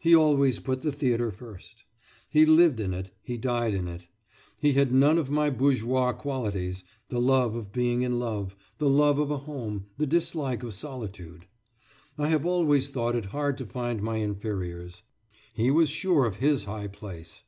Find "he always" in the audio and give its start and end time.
0.00-0.60